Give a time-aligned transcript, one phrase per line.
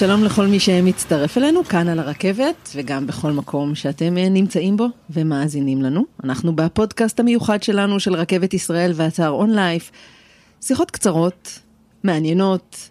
[0.00, 4.86] שלום לכל מי שמצטרף אלינו כאן על הרכבת וגם בכל מקום שאתם אה, נמצאים בו
[5.10, 6.04] ומאזינים לנו.
[6.24, 9.90] אנחנו בפודקאסט המיוחד שלנו של רכבת ישראל ואתר אונלייף.
[10.60, 11.58] שיחות קצרות,
[12.04, 12.88] מעניינות,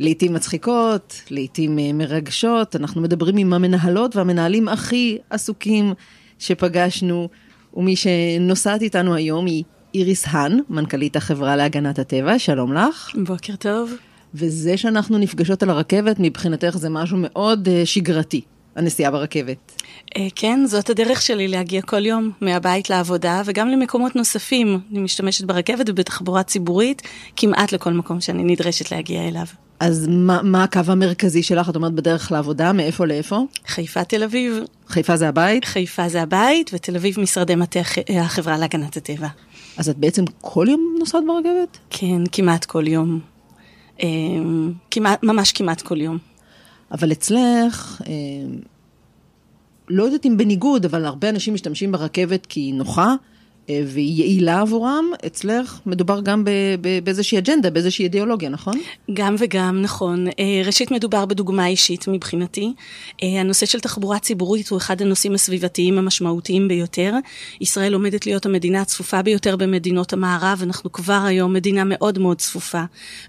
[0.00, 2.76] לעתים מצחיקות, לעתים אה, מרגשות.
[2.76, 5.92] אנחנו מדברים עם המנהלות והמנהלים הכי עסוקים
[6.38, 7.28] שפגשנו,
[7.74, 9.64] ומי שנוסעת איתנו היום היא
[9.94, 13.10] איריס האן, מנכ"לית החברה להגנת הטבע, שלום לך.
[13.26, 13.94] בוקר טוב.
[14.34, 18.40] וזה שאנחנו נפגשות על הרכבת, מבחינתך זה משהו מאוד uh, שגרתי,
[18.76, 19.82] הנסיעה ברכבת.
[20.14, 24.80] Uh, כן, זאת הדרך שלי להגיע כל יום מהבית לעבודה וגם למקומות נוספים.
[24.92, 27.02] אני משתמשת ברכבת ובתחבורה ציבורית
[27.36, 29.46] כמעט לכל מקום שאני נדרשת להגיע אליו.
[29.80, 31.68] אז מה, מה הקו המרכזי שלך?
[31.68, 33.40] את אומרת בדרך לעבודה, מאיפה לאיפה?
[33.66, 34.58] חיפה, תל אביב.
[34.88, 35.64] חיפה זה הבית?
[35.64, 39.28] חיפה זה הבית, ותל אביב משרדי מטה החברה להגנת הטבע.
[39.76, 41.78] אז את בעצם כל יום נוסעת ברכבת?
[41.90, 43.33] כן, כמעט כל יום.
[44.02, 46.18] אמ, כמעט, ממש כמעט כל יום.
[46.92, 48.58] אבל אצלך, אמ,
[49.88, 53.14] לא יודעת אם בניגוד, אבל הרבה אנשים משתמשים ברכבת כי היא נוחה.
[53.70, 56.44] אה, והיא יעילה עבורם, אצלך מדובר גם
[57.04, 58.80] באיזושהי אג'נדה, באיזושהי אידיאולוגיה, נכון?
[59.14, 60.26] גם וגם, נכון.
[60.26, 62.72] אה, ראשית מדובר בדוגמה אישית מבחינתי.
[63.22, 67.14] אה, הנושא של תחבורה ציבורית הוא אחד הנושאים הסביבתיים המשמעותיים ביותר.
[67.60, 72.82] ישראל עומדת להיות המדינה הצפופה ביותר במדינות המערב, אנחנו כבר היום מדינה מאוד מאוד צפופה.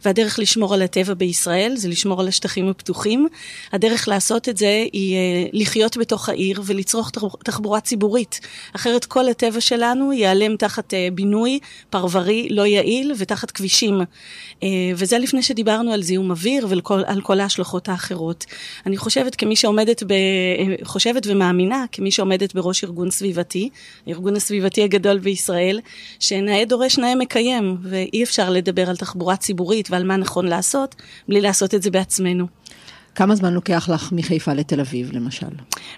[0.06, 3.28] והדרך לשמור על הטבע בישראל זה לשמור על השטחים הפתוחים.
[3.74, 5.18] הדרך לעשות את זה היא
[5.54, 7.12] לחיות בתוך העיר ולצרוך
[7.44, 8.40] תחבורה ציבורית.
[8.76, 11.60] אחרת כל הטבע שלנו ייעלם תחת uh, בינוי
[11.90, 14.02] פרברי לא יעיל ותחת כבישים.
[14.02, 14.64] Uh,
[14.96, 18.46] וזה לפני שדיברנו על זיהום אוויר ועל כל ההשלכות האחרות.
[18.86, 23.70] אני חושבת כמי שעומדת, ב, uh, חושבת ומאמינה כמי שעומדת בראש ארגון סביבתי,
[24.08, 25.80] הארגון הסביבתי הגדול בישראל,
[26.20, 30.96] שנאה דורש נאה מקיים, ואי אפשר לדבר על תחבורה ציבורית ועל מה נכון לעשות,
[31.28, 32.48] בלי לעשות את זה בעצמנו.
[33.16, 35.48] כמה זמן לוקח לך מחיפה לתל אביב, למשל?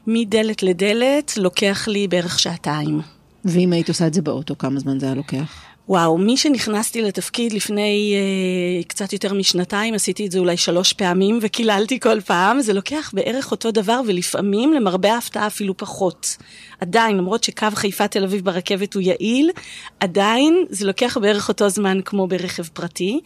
[0.07, 3.01] מדלת לדלת לוקח לי בערך שעתיים.
[3.47, 5.76] ואם היית עושה את זה באוטו, כמה זמן זה היה לוקח?
[5.89, 11.39] וואו, מי שנכנסתי לתפקיד לפני אה, קצת יותר משנתיים, עשיתי את זה אולי שלוש פעמים
[11.41, 16.37] וקיללתי כל פעם, זה לוקח בערך אותו דבר ולפעמים, למרבה ההפתעה, אפילו פחות.
[16.79, 19.51] עדיין, למרות שקו חיפה תל אביב ברכבת הוא יעיל,
[19.99, 23.19] עדיין זה לוקח בערך אותו זמן כמו ברכב פרטי.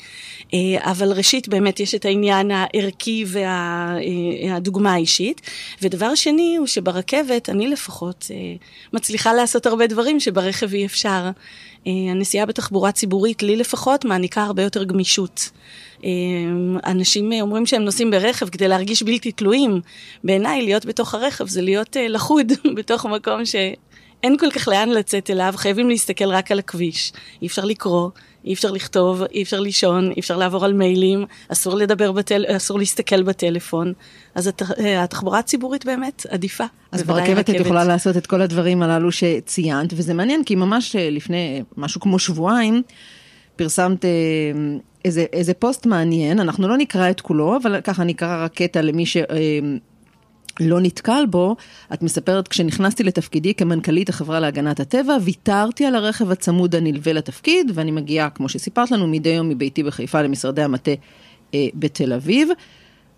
[0.53, 5.41] אה, אבל ראשית, באמת יש את העניין הערכי והדוגמה וה, אה, האישית.
[5.81, 8.35] ודבר שני הוא שברכבת, אני לפחות, אה,
[8.93, 11.29] מצליחה לעשות הרבה דברים שברכב אי אפשר.
[11.87, 15.49] אה, הנסיעה בתחבורה ציבורית, לי לפחות, מעניקה הרבה יותר גמישות.
[16.03, 16.09] אה,
[16.85, 19.81] אנשים אומרים שהם נוסעים ברכב כדי להרגיש בלתי תלויים.
[20.23, 25.29] בעיניי, להיות בתוך הרכב זה להיות אה, לחוד בתוך מקום שאין כל כך לאן לצאת
[25.29, 27.13] אליו, חייבים להסתכל רק על הכביש.
[27.41, 28.09] אי אפשר לקרוא,
[28.45, 32.45] אי אפשר לכתוב, אי אפשר לישון, אי אפשר לעבור על מיילים, אסור לדבר בטל...
[32.47, 33.93] אסור להסתכל בטלפון.
[34.35, 34.61] אז הת...
[34.97, 36.63] התחבורה הציבורית באמת עדיפה.
[36.91, 41.09] אז ברכבת את יכולה לעשות את כל הדברים הללו שציינת, וזה מעניין, כי ממש אה,
[41.09, 42.81] לפני משהו כמו שבועיים,
[43.55, 44.09] פרסמת אה,
[45.05, 49.05] איזה, איזה פוסט מעניין, אנחנו לא נקרא את כולו, אבל ככה נקרא רק קטע למי
[49.05, 49.17] ש...
[50.59, 51.55] לא נתקל בו,
[51.93, 57.91] את מספרת, כשנכנסתי לתפקידי כמנכ"לית החברה להגנת הטבע, ויתרתי על הרכב הצמוד הנלווה לתפקיד, ואני
[57.91, 60.91] מגיעה, כמו שסיפרת לנו, מדי יום מביתי בחיפה למשרדי המטה
[61.53, 62.49] אה, בתל אביב.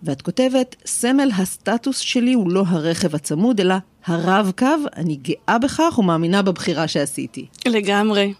[0.02, 3.74] ואת כותבת, סמל הסטטוס שלי הוא לא הרכב הצמוד, אלא
[4.06, 4.66] הרב-קו,
[4.96, 7.46] אני גאה בכך ומאמינה בבחירה שעשיתי.
[7.66, 8.34] לגמרי.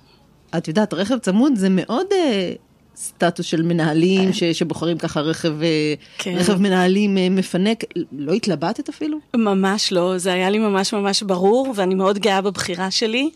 [0.57, 2.53] את יודעת, רכב צמוד זה מאוד אה,
[2.97, 6.35] סטטוס של מנהלים ש, שבוחרים ככה רכב, אה, כן.
[6.37, 7.85] רכב מנהלים אה, מפנק.
[8.13, 9.19] לא התלבטת אפילו?
[9.37, 13.31] ממש לא, זה היה לי ממש ממש ברור, ואני מאוד גאה בבחירה שלי.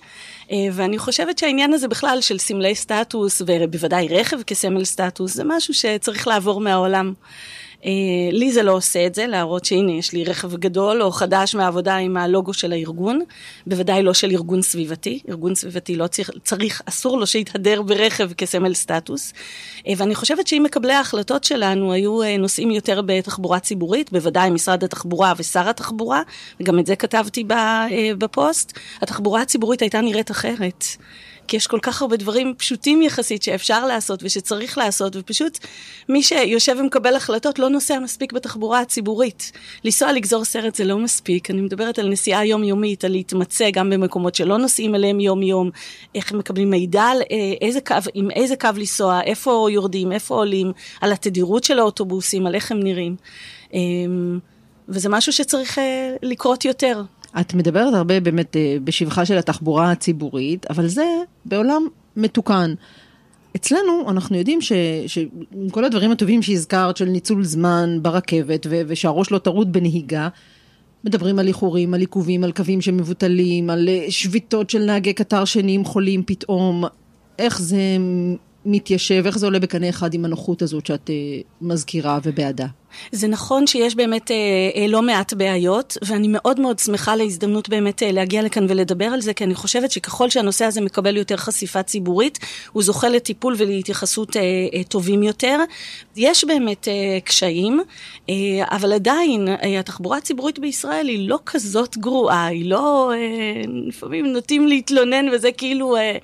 [0.53, 5.75] אה, ואני חושבת שהעניין הזה בכלל של סמלי סטטוס, ובוודאי רכב כסמל סטטוס, זה משהו
[5.75, 7.13] שצריך לעבור מהעולם.
[7.85, 7.91] אה,
[8.33, 11.97] לי זה לא עושה את זה, להראות שהנה יש לי רכב גדול או חדש מהעבודה
[11.97, 13.21] עם הלוגו של הארגון,
[13.67, 18.75] בוודאי לא של ארגון סביבתי, ארגון סביבתי לא צריך, צריך אסור לו שיתהדר ברכב כסמל
[18.75, 19.33] סטטוס.
[19.87, 24.85] אה, ואני חושבת שאם מקבלי ההחלטות שלנו היו אה, נוסעים יותר בתחבורה ציבורית, בוודאי משרד
[24.85, 26.23] התחבורה ושר התחבורה,
[26.61, 27.45] וגם את זה כתבתי
[28.19, 30.85] בפוסט, התחבורה הציבורית הייתה נראית אחרת.
[31.49, 35.59] כי יש כל כך הרבה דברים פשוטים יחסית שאפשר לעשות ושצריך לעשות, ופשוט
[36.09, 39.53] מי שיושב ומקבל החלטות לא נוסע מספיק בתחבורה הציבורית.
[39.85, 44.35] לנסוע לגזור סרט זה לא מספיק, אני מדברת על נסיעה יומיומית, על להתמצא גם במקומות
[44.35, 45.71] שלא נוסעים אליהם יום-יום,
[46.15, 50.73] איך מקבלים מידע על אה, איזה קו, עם איזה קו לנסוע, איפה יורדים, איפה עולים,
[51.01, 53.17] על התדירות של האוטובוסים, על איך הם נראים.
[53.73, 54.39] אמ,
[54.89, 57.03] וזה משהו שצריך אה, לקרות יותר.
[57.41, 61.07] את מדברת הרבה באמת אה, בשבחה של התחבורה הציבורית, אבל זה
[61.45, 61.83] בעולם
[62.17, 62.75] מתוקן.
[63.57, 69.39] אצלנו אנחנו יודעים שעם כל הדברים הטובים שהזכרת, של ניצול זמן ברכבת ו- ושהראש לא
[69.39, 70.29] טרוד בנהיגה,
[71.05, 75.85] מדברים על איחורים, על עיכובים, על קווים שמבוטלים, על אה, שביתות של נהגי קטר שנהיים
[75.85, 76.85] חולים פתאום.
[77.39, 77.79] איך זה
[78.65, 82.67] מתיישב, איך זה עולה בקנה אחד עם הנוחות הזאת שאת uh, מזכירה ובעדה?
[83.13, 84.37] זה נכון שיש באמת אה,
[84.77, 89.21] אה, לא מעט בעיות, ואני מאוד מאוד שמחה להזדמנות באמת אה, להגיע לכאן ולדבר על
[89.21, 92.39] זה, כי אני חושבת שככל שהנושא הזה מקבל יותר חשיפה ציבורית,
[92.73, 94.43] הוא זוכה לטיפול ולהתייחסות אה,
[94.75, 95.59] אה, טובים יותר.
[96.17, 97.81] יש באמת אה, קשיים,
[98.31, 98.35] אה,
[98.71, 103.13] אבל עדיין אה, התחבורה הציבורית בישראל היא לא כזאת גרועה, היא לא...
[103.15, 105.97] אה, לפעמים נוטים להתלונן וזה כאילו...
[105.97, 106.17] אה,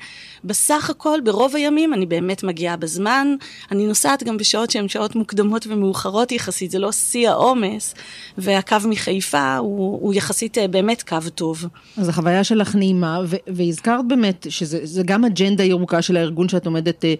[0.44, 3.34] בסך הכל, ברוב הימים אני באמת מגיעה בזמן,
[3.70, 7.94] אני נוסעת גם בשעות שהן שעות מוקדמות ומאוחרות יחסית, זה לא שיא העומס,
[8.38, 11.64] והקו מחיפה הוא, הוא יחסית אה, באמת קו טוב.
[11.96, 17.14] אז החוויה שלך נעימה, והזכרת באמת שזה גם אג'נדה ירוקה של הארגון שאת עומדת אה,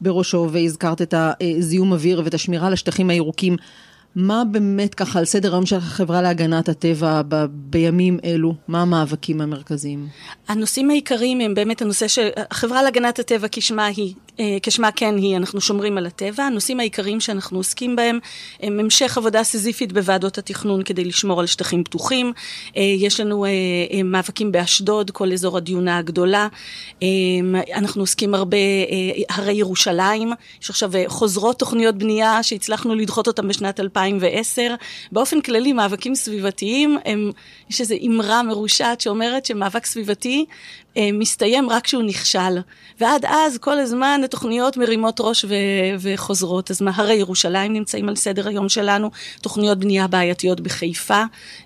[0.00, 3.56] בראשו, והזכרת את הזיהום אוויר ואת השמירה על השטחים הירוקים.
[4.14, 8.54] מה באמת ככה על סדר היום של החברה להגנת הטבע ב- בימים אלו?
[8.68, 10.06] מה המאבקים המרכזיים?
[10.48, 14.27] הנושאים העיקריים הם באמת הנושא של החברה להגנת הטבע כשמה היא, אה,
[14.62, 16.44] כשמה כן היא, אנחנו שומרים על הטבע.
[16.44, 18.18] הנושאים העיקריים שאנחנו עוסקים בהם
[18.60, 22.32] הם המשך עבודה סיזיפית בוועדות התכנון כדי לשמור על שטחים פתוחים.
[22.76, 23.50] אה, יש לנו אה,
[24.04, 26.48] מאבקים באשדוד, כל אזור הדיונה הגדולה.
[27.74, 28.56] אנחנו עוסקים הרבה,
[29.28, 30.32] הרי ירושלים,
[30.62, 33.98] יש עכשיו חוזרות תוכניות בנייה שהצלחנו לדחות אותן בשנת 2000.
[34.08, 34.74] 2010.
[35.12, 37.30] באופן כללי, מאבקים סביבתיים, הם,
[37.70, 42.58] יש איזו אמרה מרושעת שאומרת שמאבק סביבתי אה, מסתיים רק כשהוא נכשל.
[43.00, 45.54] ועד אז, כל הזמן התוכניות מרימות ראש ו-
[46.00, 46.70] וחוזרות.
[46.70, 49.10] אז מהרי ירושלים נמצאים על סדר היום שלנו,
[49.40, 51.24] תוכניות בנייה בעייתיות בחיפה, אה,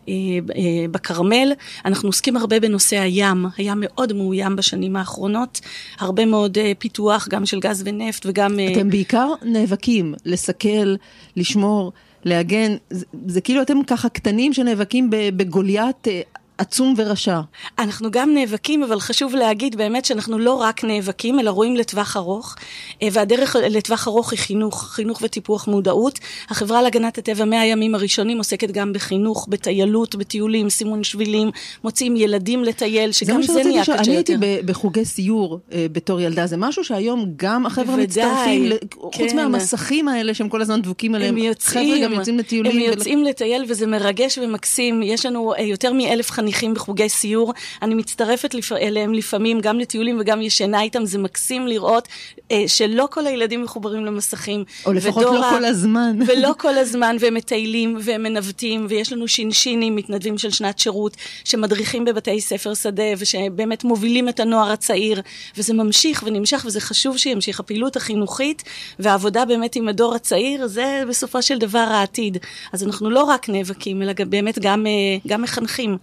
[0.09, 1.53] אה, בכרמל.
[1.85, 5.61] אנחנו עוסקים הרבה בנושא הים, היה מאוד מאוים בשנים האחרונות,
[5.99, 8.61] הרבה מאוד אה, פיתוח, גם של גז ונפט וגם...
[8.61, 10.95] אה, אתם בעיקר נאבקים לסכל,
[11.37, 11.93] לשמור.
[12.25, 16.21] להגן, זה, זה כאילו אתם ככה קטנים שנאבקים בגוליית אה,
[16.63, 17.41] עצום ורשע.
[17.79, 22.57] אנחנו גם נאבקים, אבל חשוב להגיד באמת שאנחנו לא רק נאבקים, אלא רואים לטווח ארוך,
[23.03, 26.19] אה, והדרך לטווח ארוך היא חינוך, חינוך וטיפוח מודעות.
[26.49, 31.51] החברה להגנת הטבע מהימים הראשונים עוסקת גם בחינוך, בטיילות, בטיולים, סימון שבילים,
[31.85, 34.03] מוציאים ילדים לטייל, שגם זה, זה נהיה קשה יותר.
[34.03, 38.77] אני הייתי בחוגי סיור אה, בתור ילדה, זה משהו שהיום גם החבר'ה מצטרפים, כן.
[39.01, 42.73] חוץ מהמסכים האלה שהם כל הזמן דבוקים עליהם, חבר'ה גם יוצאים לטיולים.
[42.73, 43.29] הם יוצאים ול...
[43.29, 47.53] לטייל וזה מרגש ומקסים, יש לנו אה, יותר מאלף חניכים בחוגי סיור,
[47.83, 48.73] אני מצטרפת לפ...
[48.73, 52.09] אליהם לפעמים, גם לטיולים וגם ישנה איתם, זה מקסים לראות
[52.51, 54.65] אה, שלא כל הילדים מחוברים למסכים.
[54.87, 56.19] או לפחות לא כל הזמן.
[56.27, 62.05] ולא כל הזמן, והם מטיילים והם מנווטים, ויש לנו שינשינים, מתנדבים של שנת שירות, שמדריכים
[62.05, 65.23] בבתי ספר שדה, ושבאמת מובילים את הנוער הצעיר,
[65.57, 67.61] וזה ממשיך ונמשך, וזה חשוב שימשיך.
[67.61, 68.63] הפעילות החינוכית
[68.99, 72.39] והעבודה באמת עם הדור הצעיר, זה בסופו של דבר העתיד.
[72.73, 74.93] אז אנחנו לא רק נאבקים, אלא באמת גם, אה,
[75.27, 75.99] גם מחנכים.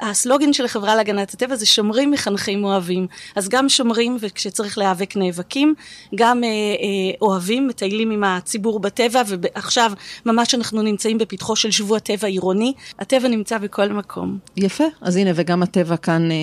[0.00, 3.06] הסלוגן של החברה להגנת הטבע זה שומרים, מחנכים, אוהבים.
[3.36, 5.74] אז גם שומרים, וכשצריך להיאבק נאבקים,
[6.14, 9.92] גם אה, אה, אוהבים, מטיילים עם הציבור בטבע, ועכשיו
[10.26, 12.72] ממש אנחנו נמצאים בפתחו של שבוע טבע עירוני.
[12.98, 14.38] הטבע נמצא בכל מקום.
[14.56, 16.30] יפה, אז הנה, וגם הטבע כאן...
[16.30, 16.36] אה...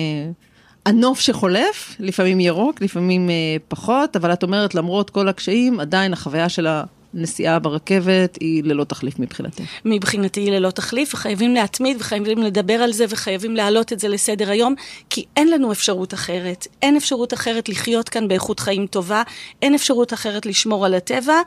[0.86, 3.34] הנוף שחולף, לפעמים ירוק, לפעמים אה,
[3.68, 6.66] פחות, אבל את אומרת, למרות כל הקשיים, עדיין החוויה של
[7.14, 9.62] נסיעה ברכבת היא ללא תחליף מבחינתי.
[9.84, 14.50] מבחינתי היא ללא תחליף, וחייבים להתמיד, וחייבים לדבר על זה, וחייבים להעלות את זה לסדר
[14.50, 14.74] היום,
[15.10, 16.66] כי אין לנו אפשרות אחרת.
[16.82, 19.22] אין אפשרות אחרת לחיות כאן באיכות חיים טובה,
[19.62, 21.40] אין אפשרות אחרת לשמור על הטבע.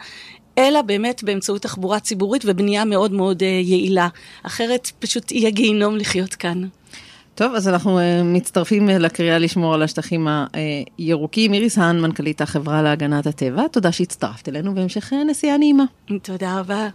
[0.57, 4.07] אלא באמת באמצעות תחבורה ציבורית ובנייה מאוד מאוד uh, יעילה.
[4.43, 6.63] אחרת פשוט יהיה גיהינום לחיות כאן.
[7.39, 10.27] טוב, אז אנחנו uh, מצטרפים uh, לקריאה לשמור על השטחים
[10.97, 11.53] הירוקים.
[11.53, 15.83] איריס האן, מנכ"לית החברה להגנת הטבע, תודה שהצטרפת אלינו והמשך uh, נסיעה נעימה.
[16.23, 16.87] תודה רבה.